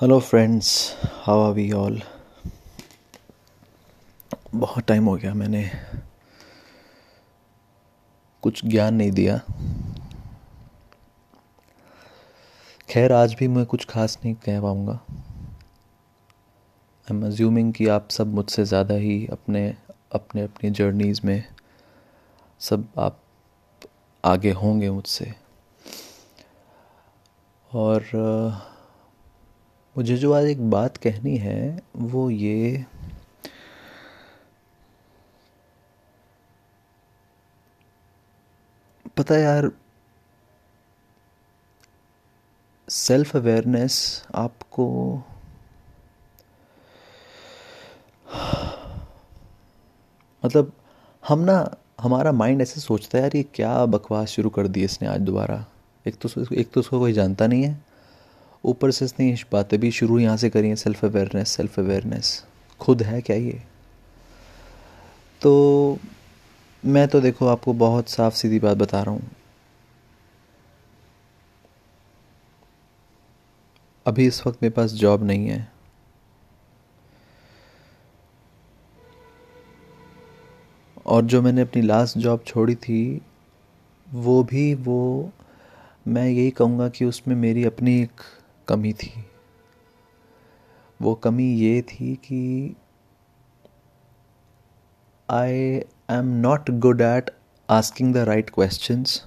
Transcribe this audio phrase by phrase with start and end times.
[0.00, 0.68] Hello friends
[1.24, 2.00] how are we all
[4.54, 5.62] बहुत time हो गया मैंने
[8.42, 9.36] कुछ ज्ञान नहीं दिया।
[12.90, 14.98] खैर, आज भी मैं कुछ खास नहीं कह पाऊँगा।
[17.08, 19.66] आई एम अज्यूमिंग कि आप सब मुझसे ज़्यादा ही अपने
[20.14, 21.44] अपने, अपनी जर्नीज़ में
[22.60, 23.20] सब आप
[24.24, 25.32] आगे होंगे मुझसे।
[27.72, 28.02] और
[30.00, 32.84] मुझे जो आज एक बात कहनी है, वो ये
[39.16, 39.70] पता यार
[42.88, 44.86] सेल्फ अवेयरनेस आपको
[50.44, 50.72] मतलब
[51.28, 55.08] हम ना, हमारा माइंड ऐसे सोचता है, यार ये क्या बकवास शुरू कर दी इसने
[55.08, 55.64] आज दोबारा?
[56.06, 57.89] एक तो एक तो उसको कोई जानता नहीं है।
[58.64, 62.44] ऊपर से इसने बातें भी शुरू यहाँ से करी हैं सेल्फ अवेयरनेस सेल्फ अवेयरनेस
[62.80, 63.62] खुद है क्या ये?
[65.42, 65.98] तो
[66.84, 69.30] मैं तो देखो आपको बहुत साफ़ सीधी बात बता रहा हूँ।
[74.06, 75.72] अभी इस वक्त मेरे पास जॉब नहीं है।
[81.06, 83.20] और जो मैंने अपनी लास्ट जॉब छोड़ी थी,
[84.12, 85.30] वो भी वो,
[86.08, 88.20] मैं यही कहूँगा कि उसमें मेरी अपनी एक
[88.70, 89.12] कमी थी।
[91.00, 92.76] वो कमी ये थी कि
[95.28, 95.54] I
[96.10, 97.30] am not good at
[97.68, 99.24] asking the right questions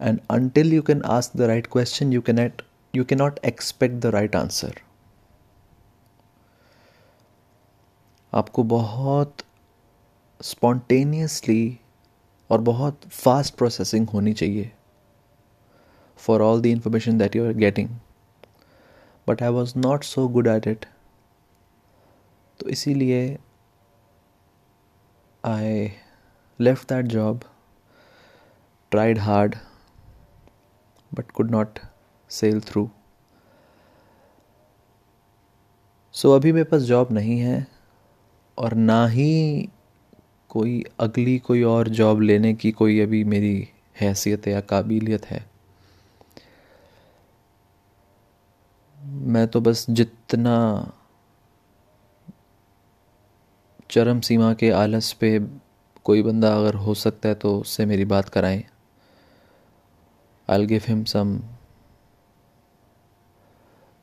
[0.00, 2.62] and until you can ask the right question you can at
[2.94, 4.80] you can not expect the right answer
[8.32, 9.42] आपको बहुत
[10.40, 11.78] स्पॉन्टेनियसली
[12.50, 14.70] और बहुत फास्ट प्रोसेसिंग होनी चाहिए
[16.16, 17.88] for all the information that you are getting
[19.28, 20.86] but I was not so good at it
[22.60, 23.38] तो इसीलिए
[25.44, 25.92] I
[26.60, 27.40] left that job
[28.90, 29.56] tried hard
[31.14, 31.78] but could not
[32.30, 32.90] sail through
[36.12, 37.66] so अभी मेरे पास job नहीं है
[38.58, 39.68] और ना ही
[40.48, 43.68] कोई अगली कोई और जॉब लेने की कोई अभी मेरी
[44.00, 45.55] हैसियत या काबिलियत है।
[49.06, 50.56] मैं तो बस जितना
[53.90, 55.38] चरम सीमा के आलस पे
[56.04, 58.62] कोई बंदा अगर हो सकता है तो उससे मेरी बात कराएँ।
[60.48, 61.40] I give him some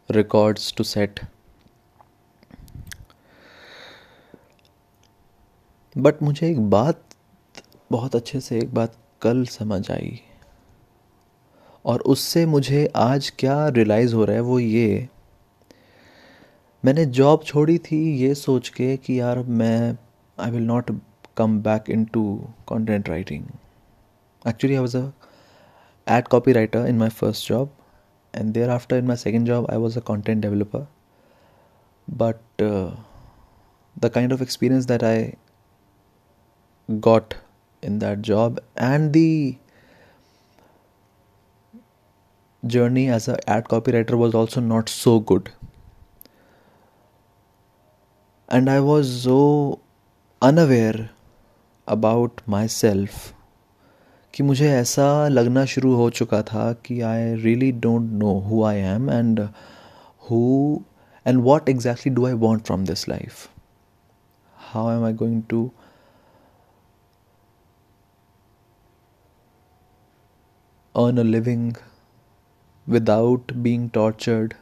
[0.09, 1.19] records to set
[5.97, 7.03] but मुझे एक बात,
[7.92, 10.19] बहुत अच्छे से एक बात कल समझ आई।
[11.85, 15.07] और उससे मुझे आज क्या रियलाइज़ हो रहा है वो ये।
[16.83, 19.97] मैंने जॉब छोड़ी थी ये सोच के कि यार मैं
[20.38, 20.91] I will not
[21.38, 22.23] come back in to
[22.67, 23.45] content writing
[24.47, 25.11] actually I was a
[26.07, 27.69] ad copy writer in my first job
[28.33, 30.88] and thereafter in my second job I was a content developer
[32.07, 32.61] but
[34.00, 35.33] the kind of experience that I
[36.89, 37.33] got
[37.83, 39.57] in that job and the
[42.62, 45.50] journey as an ad copywriter was also not so good
[48.49, 49.38] and i was so
[50.43, 51.10] unaware
[51.88, 53.26] about myself
[54.34, 58.78] कि मुझे ऐसा लगना शुरू हो चुका था कि I really don't know who I
[58.78, 59.41] am and
[60.31, 60.41] who
[61.26, 63.49] and what exactly do I want from this life
[64.72, 65.71] how am I going to
[70.94, 71.65] earn a living
[72.88, 74.55] without being tortured,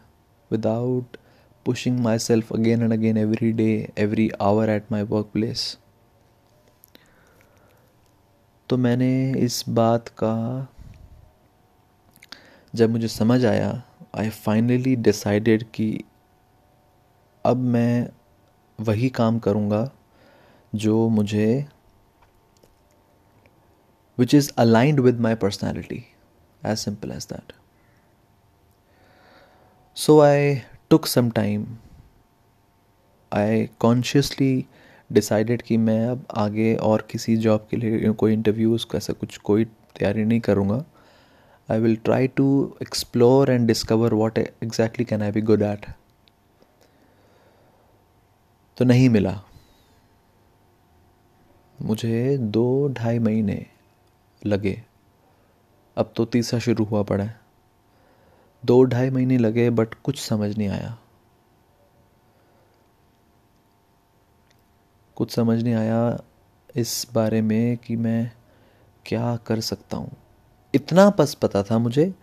[0.51, 1.17] without
[1.65, 5.77] pushing myself again and again every day, every hour at my workplace.
[8.69, 10.35] तो मैंने इस बात का
[12.73, 13.71] जब मुझे समझ आया
[14.17, 15.87] I finally decided कि
[17.45, 18.07] अब मैं
[18.79, 19.89] वही काम करूँगा
[20.73, 21.47] जो मुझे
[24.17, 26.03] which is aligned with my personality
[26.65, 27.53] as simple as that
[29.97, 31.65] So I took some time.
[33.31, 34.63] I consciously
[35.11, 39.65] decided कि मैं अब आगे और किसी जॉब के लिए कोई इंटरव्यूज़ ऐसा कुछ कोई
[39.65, 40.83] तैयारी नहीं करूँगा।
[41.71, 45.85] I will try to explore and discover what exactly can I be good at
[48.77, 49.41] तो नहीं मिला।
[51.81, 53.65] मुझे दो ढाई महीने
[54.45, 54.83] लगे।
[55.97, 57.40] अब तो तीसरा शुरू हुआ पड़ा है।
[58.65, 60.97] दो ढाई महीने लगे बट कुछ समझ नहीं आया।
[65.15, 66.23] कुछ समझ नहीं आया
[66.75, 68.31] इस बारे में कि मैं
[69.05, 70.11] क्या कर सकता हूँ।
[70.75, 72.13] इतना बस पता था मुझे,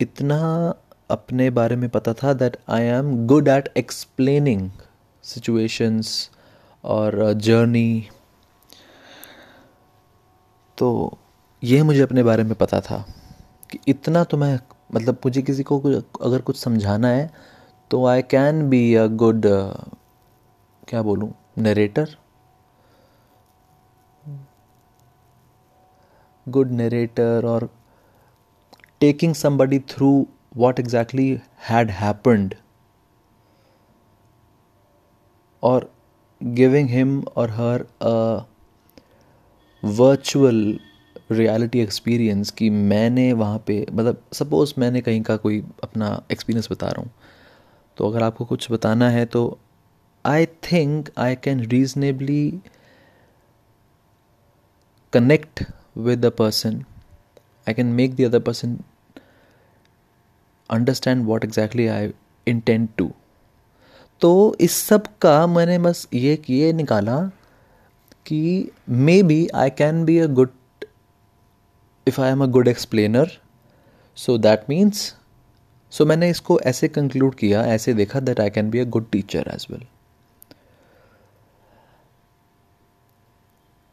[0.00, 0.74] इतना
[1.10, 4.70] अपने बारे में पता था that I am good at explaining
[5.22, 6.30] situations
[6.84, 8.08] और जर्नी
[10.78, 11.18] तो
[11.64, 13.04] यह मुझे अपने बारे में पता था
[13.70, 14.58] कि इतना तो मैं
[14.94, 15.80] मतलब मुझे किसी को
[16.22, 17.30] अगर कुछ समझाना है
[17.90, 19.46] तो I can be a good
[20.88, 22.16] क्या बोलूँ नरेटर
[26.48, 27.68] गुड नरेटर और
[29.00, 31.36] taking somebody through what exactly
[31.68, 32.54] had happened
[35.62, 35.92] और
[36.42, 37.86] गिविंग हिम और हर
[39.82, 40.85] virtual
[41.30, 46.86] रियलिटी एक्सपीरियंस कि मैंने वहाँ पे मतलब सपोज़ मैंने कहीं का कोई अपना एक्सपीरियंस बता
[46.86, 47.10] रहा हूँ।
[47.96, 49.58] तो अगर आपको कुछ बताना है तो
[50.26, 52.60] I think I can reasonably
[55.12, 55.64] connect
[55.96, 56.80] with the person
[57.68, 58.78] I can make the other person
[60.70, 62.12] understand what exactly I
[62.46, 63.12] intend to
[64.20, 67.30] तो इस सब का मैंने बस ये ये निकाला
[68.26, 68.70] कि
[69.22, 70.48] maybe I can be a good
[72.08, 73.30] if I am a good explainer
[74.16, 75.14] so that means
[75.90, 79.50] so मैंने इसको ऐसे कंक्लूड किया, ऐसे देखा that I can be a good teacher
[79.54, 79.86] as well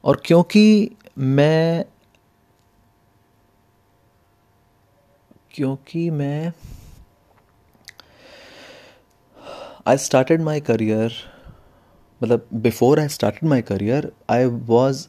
[0.04, 1.86] और क्योंकि मैं
[5.52, 6.54] क्योंकि मैं
[9.88, 11.14] आई स्टार्टेड माई करियर
[12.24, 15.08] मतलब before I started my career I was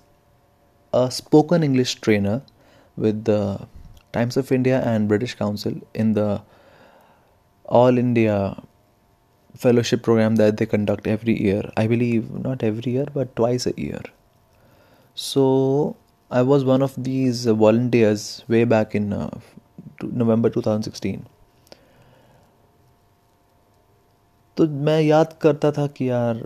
[0.93, 2.41] a spoken English trainer
[2.96, 3.68] with the
[4.12, 6.42] Times of India and British Council in the
[7.66, 8.62] All India
[9.56, 11.72] fellowship program that they conduct every year.
[11.78, 14.02] I believe not every year, but twice a year.
[15.16, 15.96] So
[16.32, 19.30] I was one of these volunteers way back in uh,
[20.04, 21.20] नवंबर 2016
[24.58, 26.38] तो मैं याद करता था कि यार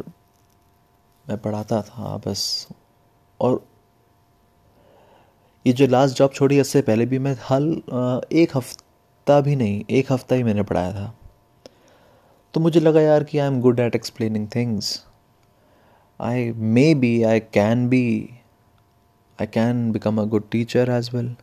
[1.29, 2.67] मैं पढ़ाता था बस
[3.41, 3.63] और
[5.68, 7.82] ये जो लास्ट जॉब छोड़ी इससे पहले भी मैं हल
[8.32, 11.14] एक हफ़्ता भी नहीं, एक हफ़्ता ही मैंने पढ़ाया था।
[12.54, 15.04] तो मुझे लगा यार कि I am good at explaining things
[16.20, 16.50] I
[16.94, 18.30] maybe I can be
[19.40, 21.36] I can become a good teacher as well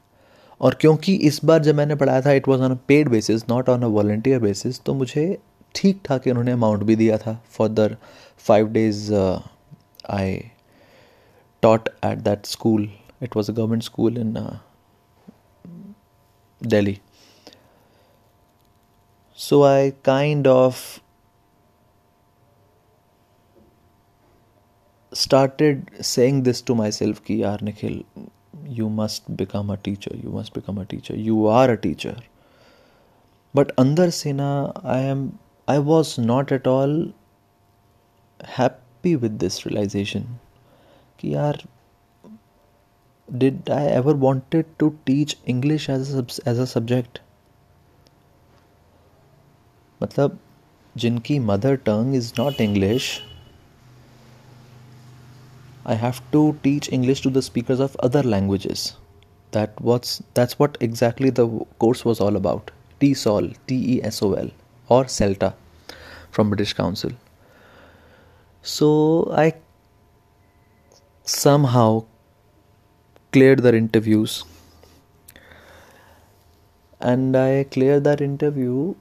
[0.62, 3.70] और क्योंकि इस बार जब मैंने पढ़ाया था it was on a paid basis not
[3.70, 5.38] on a voluntary basis तो मुझे
[5.76, 7.98] ठीक ठाक इन्होंने अमाउंट भी दिया था for the
[8.38, 9.14] five days
[10.10, 10.52] I
[11.62, 12.92] taught at that school
[13.25, 14.37] It was a government school in
[16.61, 17.01] Delhi.
[19.35, 21.01] So I kind of
[25.13, 28.03] started saying this to myself कि यार Nikhil
[28.67, 32.15] you must become a teacher you must become a teacher you are a teacher
[33.55, 34.51] but under sena
[34.85, 35.25] i am
[35.67, 36.95] i was not at all
[38.59, 40.29] happy with this realization
[41.21, 41.63] कि यार
[43.32, 47.20] did I ever wanted to teach English as a, as a subject
[50.04, 50.38] मतलब
[50.98, 53.08] जिनकी mother tongue is not English
[55.88, 58.96] I have to teach English to the speakers of other languages.
[59.52, 61.46] That what's that's what exactly the
[61.84, 62.72] course was all about.
[63.00, 64.50] TESOL, T E S O L,
[64.90, 65.54] or CELTA
[66.32, 67.12] from British Council.
[68.64, 68.90] So
[69.44, 69.54] I
[71.24, 72.06] somehow
[73.36, 74.44] cleared their interviews
[77.00, 78.96] and I cleared that interview.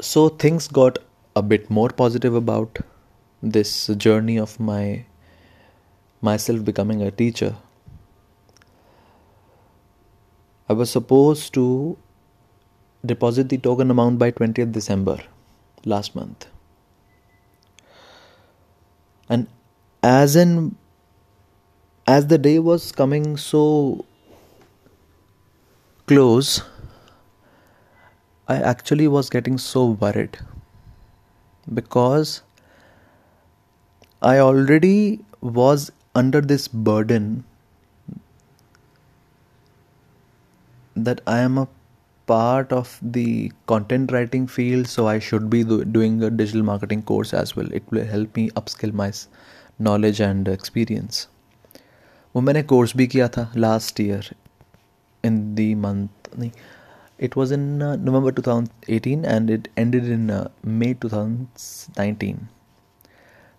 [0.00, 0.98] So things got
[1.36, 2.78] a bit more positive about
[3.42, 5.04] this journey of my
[6.28, 7.50] myself becoming a teacher
[10.68, 11.66] i was supposed to
[13.12, 15.16] deposit the token amount by 20th december
[15.84, 16.48] last month
[19.28, 19.46] and
[20.02, 20.74] as in
[22.14, 24.04] as the day was coming so
[26.06, 26.62] close
[28.54, 30.38] i actually was getting so worried
[31.72, 32.42] because
[34.22, 37.42] I already was under this burden
[40.96, 41.68] that I am a
[42.26, 47.02] part of the content writing field, so I should be do- doing a digital marketing
[47.02, 47.72] course as well.
[47.72, 49.12] It will help me upskill my
[49.78, 51.28] knowledge and experience.
[52.34, 54.34] वो मैंने course भी किया था last year
[55.24, 56.08] in the month
[56.38, 56.50] नहीं
[57.20, 62.34] it was in was in uh, November 2018 and it ended in uh, May 2019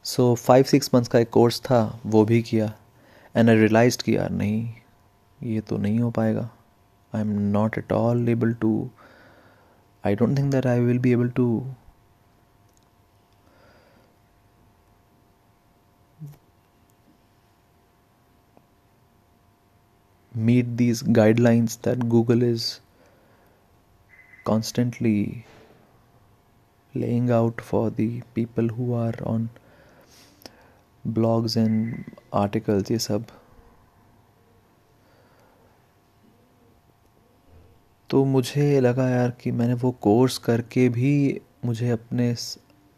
[0.04, 2.74] so five six months का एक course था वो भी किया
[3.36, 4.74] एंड आई रियलाइज़ कि यार नहीं
[5.44, 6.50] ये तो नहीं हो पाएगा।
[7.16, 8.90] I am not at all able to
[10.06, 11.66] I don't think that I will be able to
[20.48, 22.80] meet these guidelines that Google is
[24.46, 25.46] constantly
[26.94, 29.50] laying out for the people who are on
[31.06, 33.26] blogs and articles ये सब
[38.10, 41.12] तो मुझे लगा यार कि मैंने वो course करके भी
[41.66, 42.34] मुझे अपने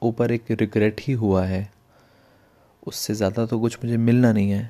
[0.02, 1.70] ऊपर एक रिग्रेट ही हुआ है
[2.88, 4.64] उससे ज़्यादा तो कुछ मुझे मिलना नहीं है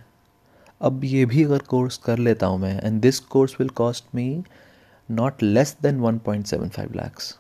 [0.82, 4.44] अब ये भी अगर कोर्स कर लेता हूँ मैं and this course will cost me
[5.10, 7.36] not less than one point seven five lakhs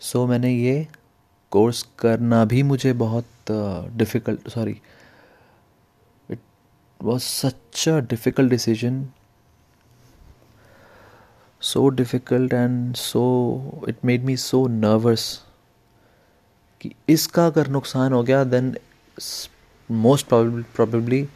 [0.00, 0.86] so मैंने ये
[1.52, 3.52] कोर्स करना भी मुझे बहुत
[3.96, 4.80] difficult sorry
[6.28, 6.40] it
[7.00, 9.04] was such a difficult decision
[11.62, 13.24] so difficult and so
[13.88, 15.26] it made me so nervous
[16.80, 18.74] कि इसका अगर नुकसान हो गया then
[19.92, 21.26] most probably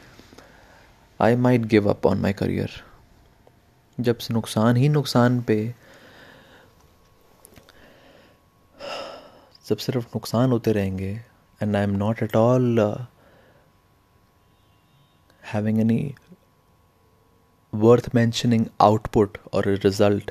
[1.20, 2.70] I might give up on my career
[3.98, 5.74] जब से नुकसान ही नुकसान पे,
[9.68, 11.10] जब सिर्फ़ नुकसान होते रहेंगे
[11.60, 12.80] and I am not at all
[15.52, 16.14] having any
[17.72, 20.30] worth mentioning output और रिज़ल्ट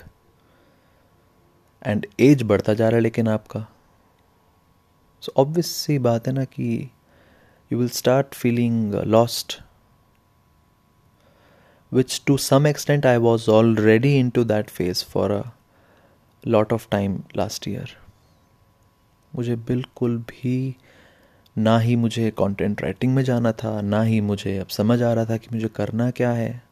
[1.82, 3.65] एंड एज बढ़ता जा रहा है लेकिन आपका।
[5.24, 6.89] सो ऑब्वियस सी बात है ना कि
[7.69, 9.62] you will start feeling uh, lost.
[11.89, 15.53] Which, to some extent, I was already into that phase for a
[16.43, 17.86] lot of time last year.
[19.36, 20.75] मुझे बिल्कुल भी
[21.57, 25.25] ना ही मुझे कंटेंट राइटिंग में जाना था ना ही मुझे अब समझ आ रहा
[25.25, 26.63] था कि मुझे करना क्या है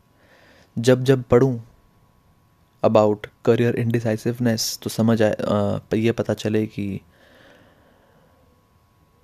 [0.80, 1.58] जब जब पढ़ूं
[2.84, 7.02] अबाउट करियर इनडिसाइसिवनेस तो समझ आए आ ये पता चले कि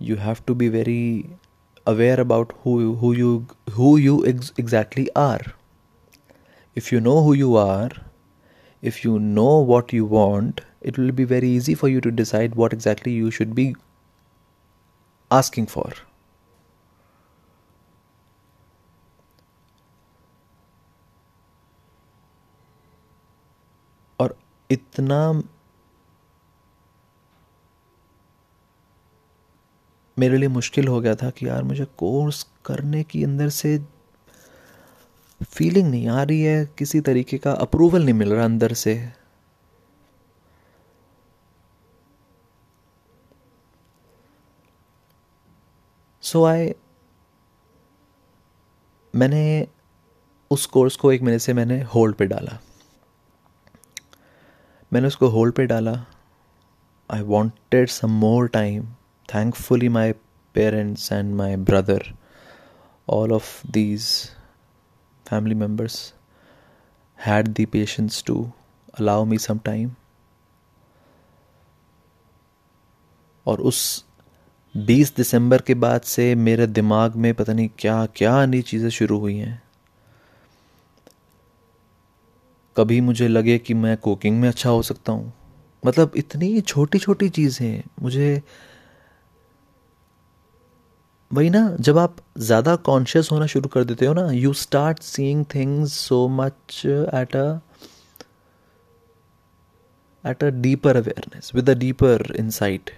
[0.02, 1.26] you have to be very
[1.89, 5.41] aware about who who you who you ex- exactly are
[6.75, 7.91] if you know who you are
[8.83, 12.55] if you know what you want it will be very easy for you to decide
[12.55, 13.75] what exactly you should be
[15.31, 15.93] asking for
[24.21, 24.37] और
[24.71, 25.21] इतना
[30.20, 33.78] मेरे लिए मुश्किल हो गया था कि यार मुझे कोर्स करने की अंदर से
[35.42, 38.96] फीलिंग नहीं आ रही है, किसी तरीके का अप्रूवल नहीं मिल रहा अंदर से।
[46.24, 46.74] सो so आई
[49.14, 49.68] मैंने
[50.52, 52.60] उस कोर्स को एक महीने से मैंने होल्ड पे डाला।
[54.94, 55.94] मैंने उसको होल्ड पे डाला।
[57.10, 58.88] I wanted some more time
[59.32, 60.08] thankfully my
[60.56, 62.00] parents and my brother
[63.08, 64.32] all of these
[65.26, 66.14] family members
[67.18, 68.38] had the patience to
[68.94, 69.90] allow me some time
[73.46, 74.06] और उस
[74.76, 79.18] 20 दिसंबर के बाद से मेरे दिमाग में पता नहीं क्या क्या नई चीज़ें शुरू
[79.20, 79.62] हुई हैं
[82.78, 85.34] कभी मुझे लगे कि मैं कुकिंग में अच्छा हो सकता हूँ
[85.86, 88.42] मतलब इतनी छोटी छोटी चीज़ें मुझे
[91.32, 95.44] वही ना, जब आप ज़्यादा कॉन्शियस होना शुरू कर देते हो ना you start seeing
[95.56, 97.60] things so much at a
[100.24, 102.90] at a deeper awareness with a deeper insight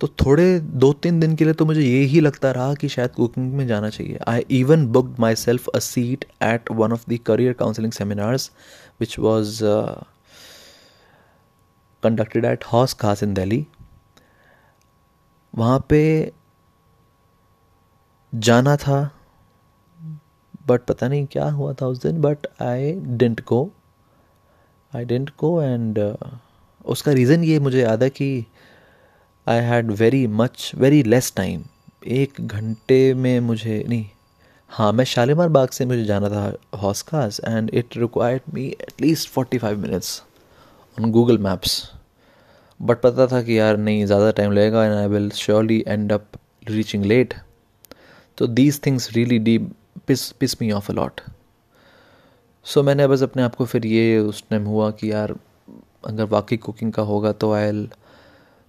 [0.00, 3.10] तो थोड़े दो तीन दिन के लिए तो मुझे ये ही लगता रहा कि शायद
[3.10, 7.52] कुकिंग में जाना चाहिए। I even booked myself a seat at one of the career
[7.58, 8.50] counselling seminars
[9.00, 9.60] which was
[12.02, 13.64] conducted at Hauz Khas in Delhi
[15.54, 16.00] वहाँ पे
[18.34, 19.10] जाना था
[20.66, 23.72] बट पता नहीं क्या हुआ था उस दिन but I didn't go
[24.96, 26.16] I didn't go and
[26.84, 28.46] उसका रीज़न ये मुझे याद है कि
[29.48, 31.64] I had very much very less time
[32.06, 34.06] एक घंटे में मुझे, नहीं
[34.68, 39.58] हाँ मैं शालीमार बाग से मुझे जाना था हॉस्कास and it required me at least forty
[39.58, 40.22] five minutes
[41.00, 41.92] on Google Maps
[42.82, 46.26] but पता था कि यार नहीं, ज़्यादा टाइम लगेगा and I will surely end up
[46.68, 47.34] reaching late
[48.38, 49.58] तो दीज थिंग्स रियली डी
[50.06, 51.20] piss piss me of allot
[52.64, 55.36] so मैंने बस अपने आप को फिर ये उस टाइम हुआ कि यार,
[56.06, 57.90] अगर वाकई कुकिंग का होगा तो I'll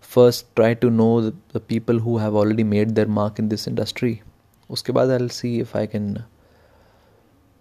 [0.02, 4.20] first try to know the people who have already made their mark in this industry
[4.70, 6.18] उसके बाद I'll see if I can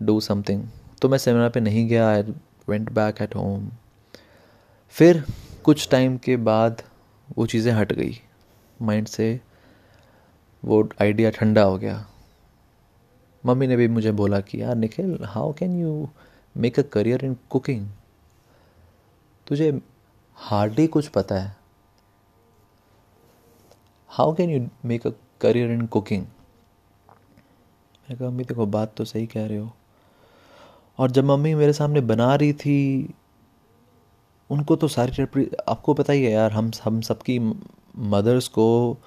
[0.03, 0.65] do something
[1.03, 2.23] तो मैं सेमिनार पे नहीं गया I
[2.69, 3.71] went back at home
[4.91, 5.25] फिर
[5.65, 6.83] कुछ टाइम के बाद
[7.39, 8.21] वो चीज़ें हट गई.
[8.83, 9.41] माइंड से
[10.65, 12.07] वो आइडिया ठंडा हो गया।
[13.47, 16.09] मम्मी ने भी मुझे बोला कि, यार, Nikhil how can you
[16.57, 17.89] make a career in cooking
[19.47, 19.81] तुझे
[20.37, 21.57] हार्डली कुछ पता है।
[24.09, 29.27] How can you make a career in cooking मैंने कहा, मम्मी, देखो, बात तो सही
[29.27, 29.73] कह रहे हो।
[30.99, 33.15] और जब मम्मी मेरे सामने बना रही थी,
[34.51, 37.39] उनको तो सारी आपको पता ही है यार, हम हम सबकी
[37.99, 38.99] मदर्स को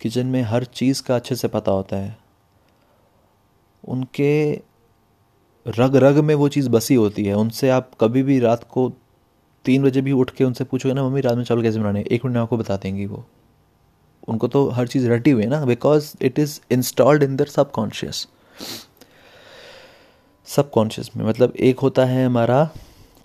[0.00, 2.18] किचन में हर चीज़ का अच्छे से पता होता है।
[3.84, 4.52] उनके
[5.66, 8.92] रग रग में वो चीज़ बसी होती है। उनसे आप कभी भी रात को
[9.64, 12.24] तीन बजे भी उठ के उनसे पूछोगे ना, मम्मी, रात में चावल कैसे बनाने एक
[12.24, 13.24] मिनट में आपको बता देंगी वो।
[14.28, 18.26] उनको तो हर चीज़ रटी हुई है ना because it is installed in the subconscious
[20.46, 22.70] subconscious में मतलब एक होता है हमारा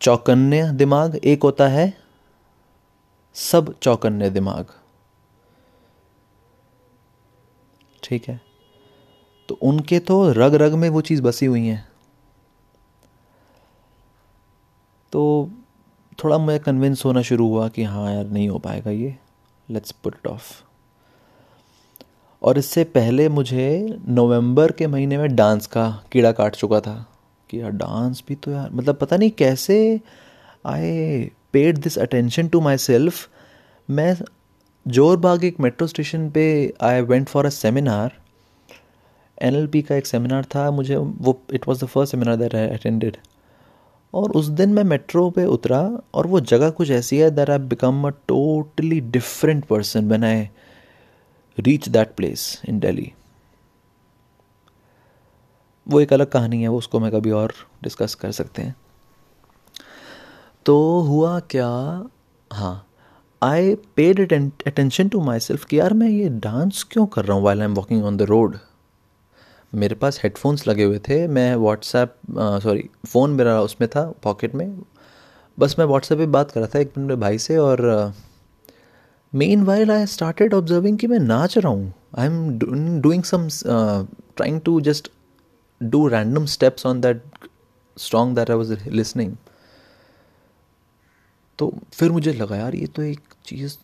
[0.01, 1.94] चौकन्य दिमाग, एक होता है
[3.36, 4.66] सब चौकन्य दिमाग।
[8.12, 8.39] ठीक है।
[9.50, 11.88] तो उनके तो रग रग में वो चीज़ बसी हुई है।
[15.12, 15.50] तो
[16.24, 19.15] थोड़ा मैं कन्विंस होना शुरू हुआ कि हाँ यार, नहीं हो पाएगा ये।
[19.70, 20.51] लेट्स पुट ऑफ़
[22.41, 27.06] और इससे पहले मुझे नवंबर के महीने में डांस का कीड़ा काट चुका था
[27.50, 30.01] कि यार डांस भी तो यार मतलब पता नहीं कैसे
[30.65, 33.30] I paid this attention to myself
[33.89, 34.15] मैं
[34.86, 36.44] जोरबाग एक मेट्रो स्टेशन पे
[36.82, 38.14] I went for a seminar
[39.38, 43.18] N का एक सेमिनार था, मुझे वो it was the first seminar that I attended
[44.14, 45.80] और उस दिन मैं मेट्रो पे उतरा,
[46.14, 50.48] और वो जगह कुछ ऐसी है that I become a totally different person when I
[51.58, 53.12] reach that place in Delhi
[55.88, 57.53] वो एक अलग कहानी है, वो उसको मैं कभी और
[57.84, 58.75] डिस्कस कर सकते हैं।
[60.66, 61.68] तो हुआ क्या?
[62.51, 62.88] हाँ।
[63.42, 64.20] I paid
[64.68, 67.74] attention to myself कि यार मैं ये डांस क्यों कर रहा हूँ while I am
[67.75, 68.58] walking on the road
[69.74, 72.16] मेरे पास हेडफोन्स लगे हुए थे, मैं व्हाट्सएप
[72.64, 74.82] सॉरी फ़ोन मेरा उसमें था पॉकेट में।
[75.58, 78.14] बस मैं व्हाट्सएप पे बात कर रहा था एक मेरे भाई से और
[79.34, 84.62] main while I started observing कि मैं नाच रहा हूँ। I am doing some trying
[84.62, 85.12] to just
[85.82, 87.24] do random steps on that
[87.98, 89.36] song that I was listening
[91.60, 93.77] तो फिर मुझे लगा, यार, ये तो एक चीज़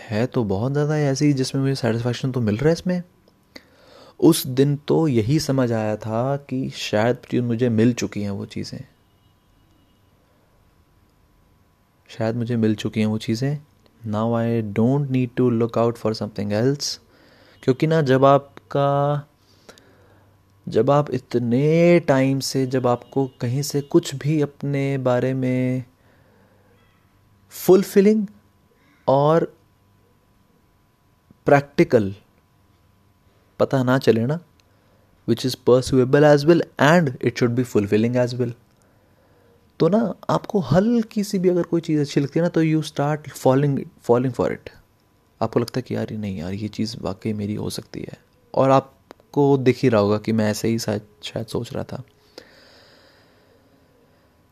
[0.00, 3.02] है तो बहुत ज़्यादा ऐसी जिसमें मुझे सेटिस्फैक्शन तो मिल रहा है इसमें।
[4.20, 8.78] उस दिन तो यही समझ आया था कि शायद मुझे मिल चुकी हैं वो चीज़ें।
[12.10, 13.58] शायद मुझे मिल चुकी हैं वो चीज़ें।
[14.02, 16.98] Now I don't need to look out for something else
[17.62, 19.26] क्योंकि ना जब आपका,
[20.66, 25.84] जब आप इतने टाइम से, जब आपको कहीं से कुछ भी अपने बारे में
[27.50, 28.26] फुलफिलिंग
[29.08, 29.52] और
[31.46, 32.14] प्रैक्टिकल
[33.60, 34.38] पता ना चले ना
[35.28, 38.54] which is pursuable as well and it should be fulfilling as well
[39.80, 42.82] तो ना, आपको हल्की सी भी अगर कोई चीज़ अच्छी लगती है ना तो you
[42.82, 44.70] start following following for it
[45.40, 48.16] आपको लगता है कि यार, नहीं यार, ये चीज़ वाकई मेरी हो सकती है।
[48.54, 52.02] और आपको दिख ही रहा होगा कि मैं ऐसे ही शायद शायद सोच रहा था।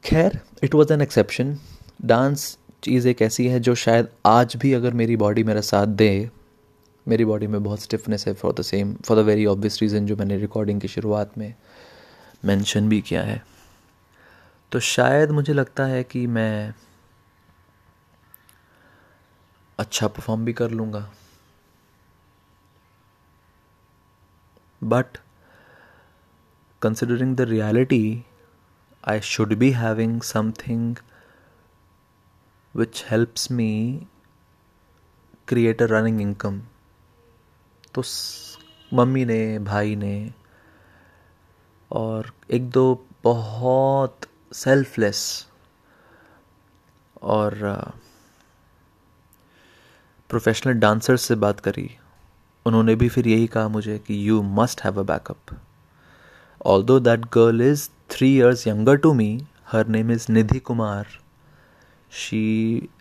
[0.05, 1.59] खैर it was an exception
[2.05, 6.31] dance चीज़ एक ऐसी है जो शायद आज भी अगर मेरी बॉडी मेरा साथ दे,
[7.07, 10.17] मेरी बॉडी में बहुत स्टिफनेस है for the same for the very obvious reason जो
[10.17, 11.55] मैंने रिकॉर्डिंग की शुरुआत में
[12.45, 13.43] मेंशन भी किया है।
[14.73, 16.75] तो शायद मुझे लगता है कि मैं
[19.79, 21.11] अच्छा परफॉर्म भी कर लूँगा।
[24.85, 25.19] But
[26.83, 28.25] considering the reality
[29.05, 30.97] I should be having something
[32.77, 33.73] which helps me
[35.49, 36.61] create a running income
[37.95, 38.03] तो
[38.93, 40.33] मम्मी ने, भाई ने,
[41.91, 42.85] और एक दो
[43.25, 45.23] बहुत सेल्फलेस
[47.23, 47.55] और
[50.31, 51.91] प्रोफेशनल डांसर्स से बात करी।
[52.67, 55.59] उन्होंने भी फिर यही कहा मुझे कि you must have a backup
[56.83, 61.07] although that girl is three years younger to me her name is Nidhi Kumar
[62.13, 62.47] she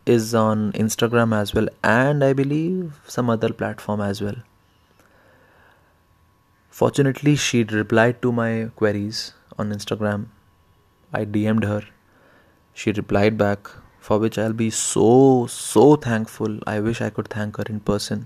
[0.07, 4.41] is on Instagram as well and I believe some other platform as well
[6.75, 9.19] Fortunately, she replied to my queries
[9.57, 10.25] on Instagram
[11.11, 11.83] I DM'd her.
[12.77, 13.69] She replied back,
[14.01, 16.59] for which I'll be so, so thankful.
[16.67, 18.25] I wish I could thank her in person.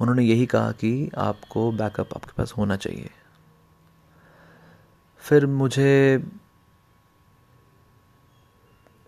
[0.00, 3.10] उन्होंने यही कहा कि आपको backup आपके पास होना चाहिए
[5.22, 5.92] फिर मुझे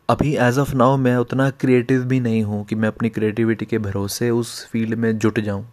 [0.09, 3.79] अभी एज ऑफ़ नाउ मैं उतना क्रिएटिव भी नहीं हूँ कि मैं अपनी क्रिएटिविटी के
[3.79, 5.65] भरोसे उस फ़ील्ड में जुट जाऊँ।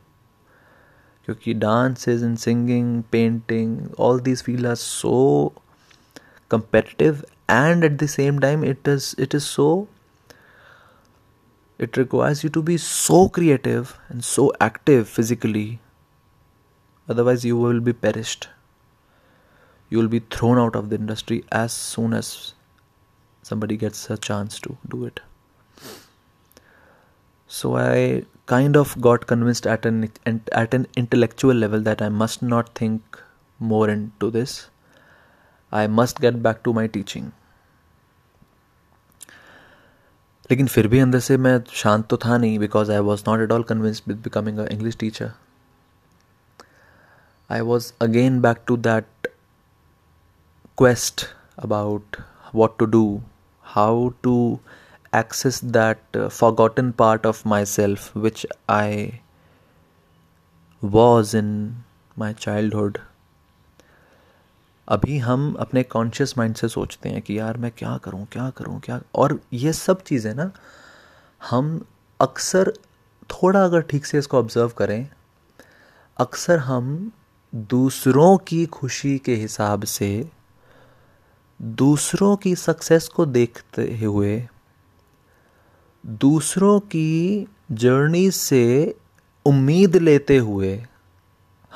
[1.28, 5.54] क्योंकि dance is in singing painting all this field are so
[6.52, 9.67] competitive and at the same time it is it is so
[11.80, 15.67] it requires you to be so creative and so active physically
[17.08, 18.46] otherwise you will be perished
[19.91, 22.34] you will be thrown out of the industry as soon as
[23.42, 25.21] somebody gets a chance to do it.
[27.51, 30.11] So I kind of got convinced at an
[30.53, 33.21] at an intellectual level that I must not think
[33.61, 34.69] more into this.
[35.73, 37.33] I must get back to my teaching.
[40.51, 43.53] लेकिन फिर भी अंदर से मैं शांत तो था नहीं because I was not at
[43.53, 45.31] all convinced with becoming a English teacher
[47.51, 49.29] I was again back to that
[50.77, 52.19] quest about
[52.53, 53.23] what to do
[53.76, 54.60] how to
[55.14, 59.22] access that uh, forgotten part of myself which I
[60.82, 61.84] was in
[62.16, 63.00] my childhood.
[64.88, 68.80] अभी हम अपने conscious mind से सोचते हैं कि यार मैं क्या करूँ क्या करूँ
[68.80, 70.52] क्या और ये सब चीज़ें ना
[71.42, 71.80] हम
[72.20, 72.74] अक्सर
[73.30, 75.08] थोड़ा अगर ठीक से इसको ऑब्ज़र्व करें
[76.18, 77.12] अक्सर हम
[77.54, 80.12] दूसरों की खुशी के हिसाब से
[81.62, 84.47] दूसरों की सक्सेस को देखते हुए,
[86.06, 88.95] दूसरों की जर्नी से
[89.45, 90.86] उम्मीद लेते हुए,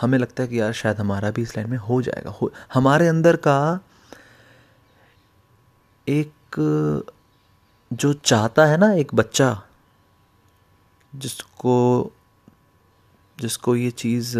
[0.02, 3.08] हमें लगता है कि यार शायद हमारा भी इस लाइन में हो जाएगा। हो, हमारे
[3.08, 3.80] अंदर का
[6.08, 6.32] एक,
[7.94, 9.62] जो चाहता है ना एक बच्चा,
[11.16, 12.12] जिसको
[13.40, 14.38] जिसको ये चीज़,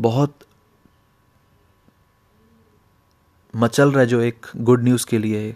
[0.00, 0.38] बहुत
[3.54, 5.54] मचल रहा है जो एक गुड न्यूज़ के लिए।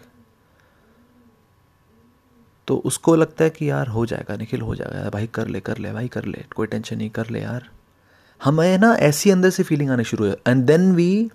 [2.67, 5.77] तो उसको लगता है कि यार हो जाएगा, निखिल हो जाएगा। भाई कर ले कर
[5.77, 7.69] ले, भाई कर ले, कोई टेंशन नहीं, कर ले यार।
[8.41, 11.29] हमें ना ऐसी अंदर से फीलिंग आनी शुरू है and then we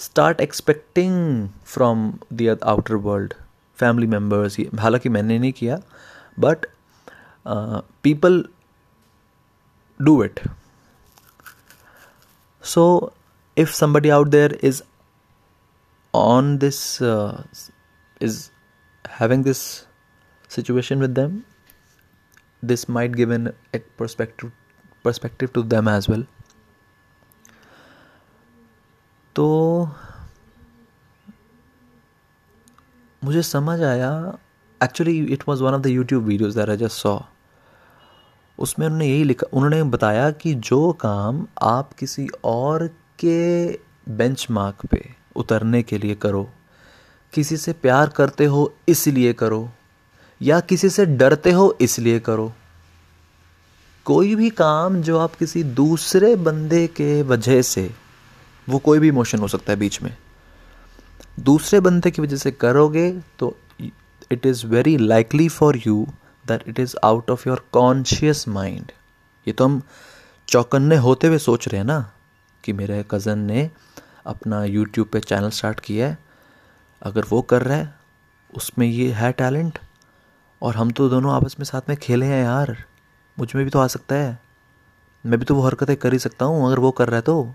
[0.00, 3.34] start expecting from the outer world
[3.78, 5.80] family members हालाँकि मैंने नहीं किया
[6.38, 6.66] but
[8.02, 8.44] people
[10.00, 10.40] do it
[12.64, 13.12] so
[13.56, 14.82] if somebody out there is
[16.14, 17.42] on this uh,
[18.20, 18.50] is
[19.04, 19.86] having this
[20.48, 21.44] situation with them
[22.62, 24.52] this might give an a perspective
[25.04, 26.24] perspective to them as well
[29.36, 29.46] तो
[33.22, 34.10] मुझे समझ आया
[34.80, 37.18] actually it was one of the YouTube videos that I just saw
[38.58, 42.86] उसमें उन्होंने यही लिखा उन्होंने बताया कि जो काम आप किसी और
[43.18, 43.38] के
[44.16, 46.48] बेंचमार्क पे उतरने के लिए करो।
[47.32, 49.68] किसी से प्यार करते हो, इसलिए करो।
[50.40, 52.52] या किसी से डरते हो, इसलिए करो।
[54.06, 57.90] कोई भी काम जो आप किसी दूसरे बंदे के वजह से,
[58.68, 60.16] वो कोई भी इमोशन हो सकता है बीच में।
[61.40, 63.56] दूसरे बंदे की वजह से करोगे तो
[64.32, 66.06] it is very likely for you
[66.44, 68.92] that it is out of your conscious mind
[69.46, 69.80] ये तो हम
[70.48, 72.12] चौकन्ने होते हुए सोच रहे हैं ना,
[72.64, 73.70] कि मेरे कज़न ने
[74.26, 76.18] अपना यूट्यूब पे चैनल स्टार्ट किया है।
[77.02, 77.94] अगर वो कर रहा है,
[78.50, 79.78] उसमें ये है टैलेंट
[80.62, 82.76] और हम तो दोनों आपस में साथ में खेले हैं यार।
[83.38, 84.38] मुझमें भी तो आ सकता है।
[85.24, 87.54] मैं भी तो वो हरकतें कर ही सकता हूँ, अगर वो कर रहा है तो।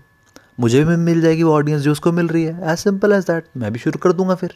[0.60, 3.46] मुझे भी मिल जाएगी वो ऑडियंस जो उसको मिल रही है। एज सिंपल एज दैट
[3.56, 4.54] मैं भी शुरू कर दूँगा फिर।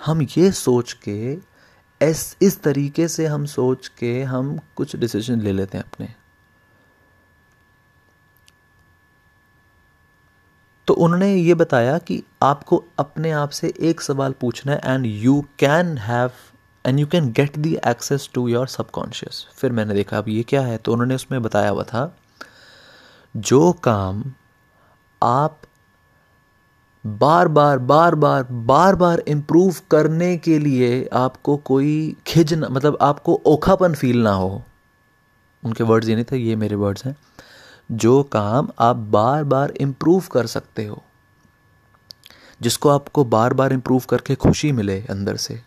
[0.00, 1.32] हम ये सोच के,
[2.00, 6.14] इस इस तरीके से हम सोच के हम कुछ डिसीज़न ले लेते हैं अपने।
[10.88, 15.40] तो उन्होंने ये बताया कि आपको अपने आप से एक सवाल पूछना है and you
[15.58, 16.30] can have
[16.84, 20.62] and you can get the access to your subconscious फिर मैंने देखा, अब ये क्या
[20.62, 20.76] है?
[20.78, 22.16] तो उन्होंने उसमें बताया हुआ था,
[23.36, 24.24] जो काम
[25.22, 25.60] आप
[27.04, 33.40] बार बार बार बार बार बार इम्प्रूव करने के लिए आपको कोई खिज मतलब आपको
[33.46, 34.62] ओखापन फील ना हो.
[35.62, 37.16] उनके वर्ड्स ये नहीं थे, ये मेरे वर्ड्स हैं।
[37.92, 41.02] जो काम आप बार बार इम्प्रूव कर सकते हो।
[42.60, 45.62] जिसको आपको बार बार इम्प्रूव करके खुशी मिले अंदर से।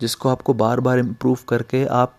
[0.00, 2.16] जिसको आपको बार बार इम्प्रूव करके आप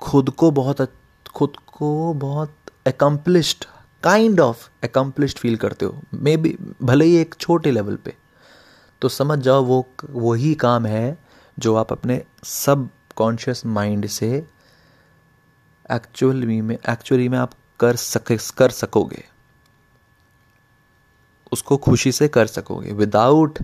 [0.00, 0.92] खुद को बहुत
[1.34, 2.54] खुद को बहुत
[2.88, 3.64] accomplished
[4.02, 8.16] kind of accomplished feel करते हो। मे बी भले ही एक छोटे लेवल पे।
[9.02, 11.18] तो समझ जाओ वो, वही काम है
[11.58, 14.46] जो आप अपने सब कॉन्शियस माइंड से
[15.90, 19.24] एक्चुअली में एक्चुअली में आप कर सके, कर सकोगे।
[21.52, 23.58] उसको खुशी से कर सकोगे। Without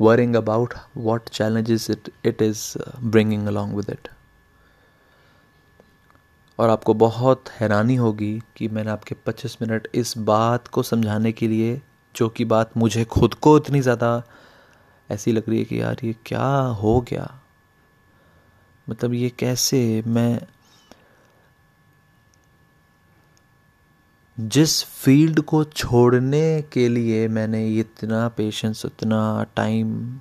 [0.00, 4.08] worrying about what challenges it it is bringing along with it
[6.58, 11.48] और आपको बहुत हैरानी होगी कि मैंने आपके 25 मिनट इस बात को समझाने के
[11.48, 11.82] लिए,
[12.16, 14.22] जो कि बात मुझे खुद को इतनी ज़्यादा
[15.10, 17.40] ऐसी लग रही है कि यार ये क्या हो गया?
[18.88, 20.40] मतलब ये कैसे मैं
[24.40, 30.20] जिस फ़ील्ड को छोड़ने के लिए मैंने इतना पेशेंस उतना टाइम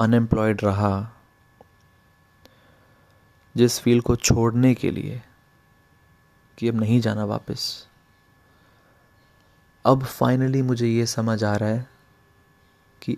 [0.00, 1.12] अनएम्प्लॉयड रहा,
[3.56, 5.22] जिस फ़ील्ड को छोड़ने के लिए
[6.58, 7.86] कि अब नहीं जाना वापस,
[9.84, 11.88] अब फाइनली मुझे ये समझ आ रहा है
[13.02, 13.16] कि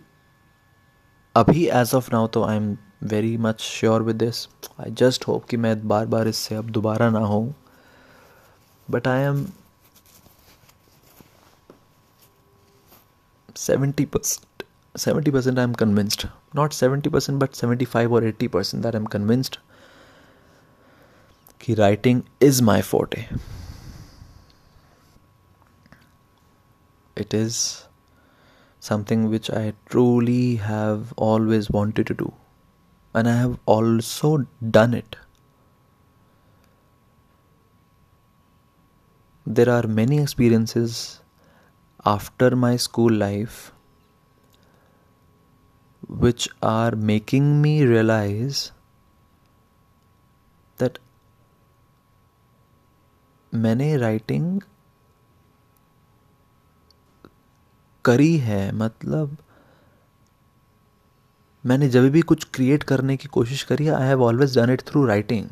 [1.36, 4.48] अभी एज ऑफ़ नाउ तो I am very much sure with this
[4.80, 7.54] I just hope कि मैं बार बार इससे अब दोबारा ना हो
[8.90, 9.46] but I am
[13.54, 14.44] 70%.
[14.96, 16.26] 70% I'm convinced.
[16.54, 19.58] Not 70%, but 75 or 80% that I'm convinced
[21.64, 23.26] कि writing is my forte.
[27.16, 27.86] It is
[28.80, 32.32] something which I truly have always wanted to do.
[33.14, 35.16] And I have also done it.
[39.46, 41.20] There are many experiences
[42.04, 43.72] after my school life,
[46.08, 48.72] which are making me realize
[50.78, 50.98] that
[53.52, 54.60] मैंने writing
[58.04, 59.36] करी है मतलब
[61.64, 64.82] मैंने जब भी कुछ create करने की कोशिश करी है I have always done it
[64.88, 65.48] through writing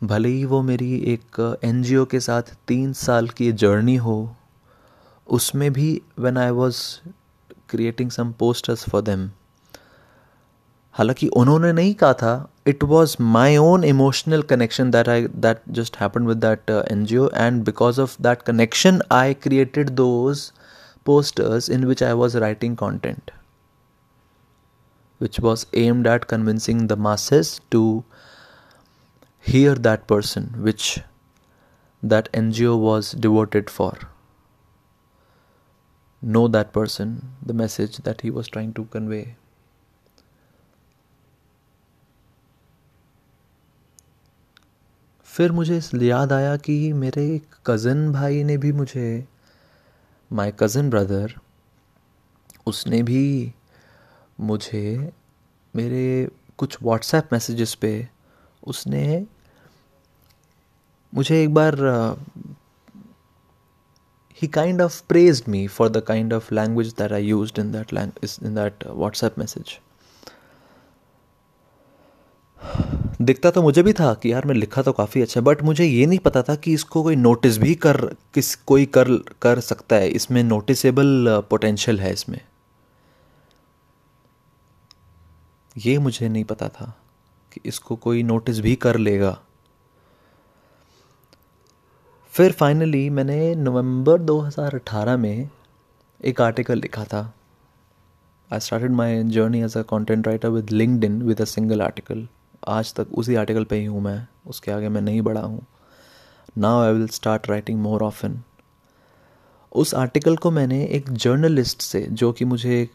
[0.00, 4.16] भले ही वो मेरी एक एनजीओ के साथ तीन साल की जर्नी हो
[5.26, 6.82] उसमें भी when I was
[7.68, 9.28] creating some posters for them
[10.94, 12.34] हालाँकि उन्होंने नहीं कहा था
[12.66, 17.16] it was my own emotional connection that I that just happen with that N G
[17.16, 20.50] O and because of that connection I created those
[21.06, 23.30] posters in which I was writing content,
[25.20, 27.82] which was aimed at convincing the masses to
[29.46, 31.00] hear that person which
[32.02, 33.92] that NGO was devoted for.
[36.22, 39.36] Know that person, the message that he was trying to convey.
[45.26, 49.26] फिर मुझे याद आया कि मेरे एक cousin भाई ने भी मुझे
[50.30, 51.34] माय कज़न ब्रदर
[52.66, 53.24] उसने भी
[54.40, 55.12] मुझे
[55.74, 56.06] मेरे
[56.58, 57.92] कुछ व्हाट्सएप मैसेजेस पे
[58.66, 59.26] उसने
[61.16, 61.76] मुझे एक बार
[64.44, 68.42] kind of praised me for the kind of language that I used in that lang-
[68.42, 69.70] in that WhatsApp message.
[73.22, 76.06] दिखता तो मुझे भी था कि यार मैं लिखा तो काफ़ी अच्छा बट मुझे ये
[76.06, 80.08] नहीं पता था कि इसको कोई नोटिस भी कर, किस, कोई कर कर सकता है।
[80.08, 82.40] इसमें नोटिसेबल पोटेंशियल है इसमें।
[85.78, 86.98] ये मुझे नहीं पता था
[87.52, 89.42] कि इसको कोई नोटिस भी कर लेगा।
[92.36, 95.48] फिर फाइनली मैंने नवंबर 2018 में
[96.20, 97.20] एक आर्टिकल लिखा था।
[98.50, 100.70] I started my journey as a content writer with
[101.04, 102.26] LinkedIn with a single article
[102.68, 105.64] आज तक उसी आर्टिकल पे ही हूँ मैं। उसके आगे मैं नहीं बढ़ा हूँ।
[106.58, 108.38] Now I will start writing more often
[109.72, 112.88] उस आर्टिकल को मैंने एक जर्नलिस्ट से, जो कि मुझे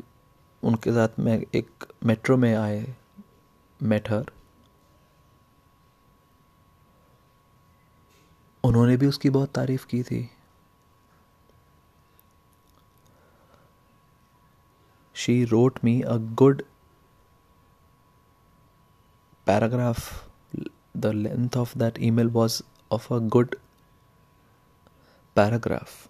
[0.64, 2.86] उनके साथ मैं एक मेट्रो में आए
[3.80, 4.26] मेटर
[8.64, 10.30] उन्होंने भी उसकी बहुत तारीफ़ की थी।
[15.16, 16.62] She wrote me a good
[19.48, 20.00] paragraph
[20.98, 23.56] the length of that email was of a good
[25.36, 26.08] paragraph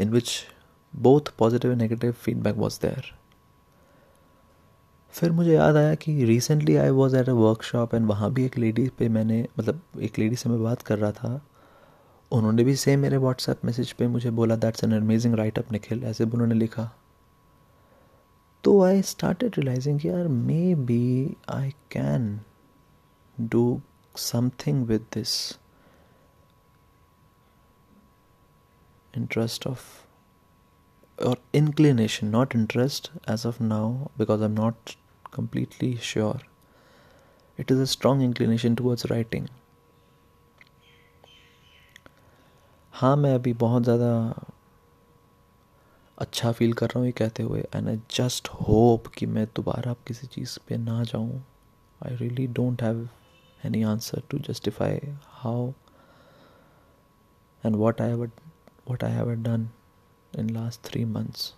[0.00, 0.32] in which
[0.94, 3.12] both positive and negative feedback was there
[5.14, 8.58] फिर मुझे याद आया कि recently I was at a workshop and वहाँ भी एक
[8.58, 11.40] lady पे मैंने मतलब एक लेडी से मैं बात कर रहा था।
[12.32, 16.04] उन्होंने भी सेम मेरे व्हाट्सएप मैसेज पे मुझे बोला that's an amazing write up Nikhil
[16.04, 16.90] ऐसे भी उन्होंने लिखा।
[18.64, 20.28] तो आई स्टार्ट रियलाइजिंग यार
[20.74, 22.40] maybe I can
[23.40, 23.80] do
[24.16, 25.34] something with this
[29.14, 30.07] interest of
[31.17, 34.95] or inclination, not interest as of now, because I'm not
[35.31, 36.39] completely sure.
[37.59, 39.49] It is a strong inclination towards writing.
[42.93, 44.09] हाँ मैं अभी बहुत ज़्यादा
[46.17, 49.93] अच्छा feel कर रहा हूँ ये कहते हुए एंड आई जस्ट होप कि मैं दोबारा
[50.07, 51.41] किसी चीज़ पे ना जाऊँ
[52.01, 53.07] I really don't have
[53.65, 54.99] any answer to justify
[55.41, 55.71] how
[57.63, 59.67] and what I what I have done
[60.38, 61.54] in last three months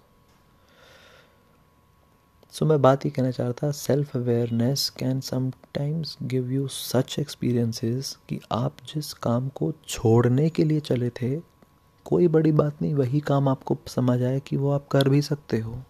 [2.52, 7.18] so मैं बात ही कहना चाह रहा था self awareness can sometimes give you such
[7.18, 11.40] experiences कि आप जिस काम को छोड़ने के लिए चले थे
[12.04, 15.58] कोई बड़ी बात नहीं वही काम आपको समझ आए कि वो आप कर भी सकते
[15.58, 15.82] हो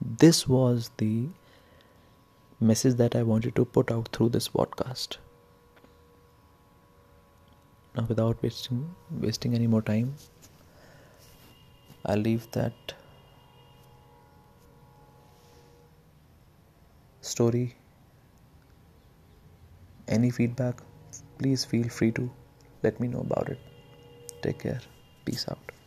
[0.00, 1.32] this was the
[2.60, 5.16] message that I wanted to put out through this podcast.
[7.94, 10.14] Now, without wasting wasting any more time,
[12.04, 12.94] I'll leave that
[17.20, 17.74] story.
[20.08, 20.82] Any feedback,
[21.38, 22.30] please feel free to
[22.82, 23.58] let me know about it.
[24.42, 24.80] Take care.
[25.24, 25.81] Peace out.